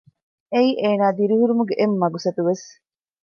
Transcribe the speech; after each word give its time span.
އެއީ 0.53 0.69
އޭނާ 0.81 1.05
ދިރިހުރުމުގެ 1.17 1.73
އެއް 1.79 1.95
މަޤުޞަދުވެސް 2.01 2.65